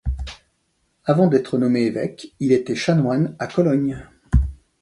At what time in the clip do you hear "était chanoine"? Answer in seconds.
2.53-3.35